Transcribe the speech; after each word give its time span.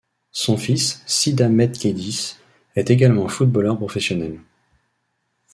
Son 0.31 0.57
fils, 0.57 1.03
Sid 1.05 1.39
Ahmed 1.43 1.77
Khedis, 1.77 2.37
est 2.75 2.89
également 2.89 3.27
footballeur 3.27 3.77
professionnel. 3.77 4.39